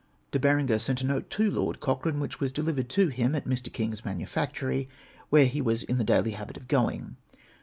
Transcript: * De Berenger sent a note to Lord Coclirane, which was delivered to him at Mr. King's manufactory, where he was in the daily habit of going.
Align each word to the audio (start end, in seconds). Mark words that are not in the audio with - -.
* 0.17 0.31
De 0.31 0.39
Berenger 0.39 0.79
sent 0.79 1.01
a 1.01 1.05
note 1.05 1.29
to 1.29 1.51
Lord 1.51 1.79
Coclirane, 1.79 2.19
which 2.19 2.39
was 2.39 2.51
delivered 2.51 2.89
to 2.89 3.09
him 3.09 3.35
at 3.35 3.45
Mr. 3.45 3.71
King's 3.71 4.03
manufactory, 4.03 4.89
where 5.29 5.45
he 5.45 5.61
was 5.61 5.83
in 5.83 5.99
the 5.99 6.03
daily 6.03 6.31
habit 6.31 6.57
of 6.57 6.67
going. 6.67 7.17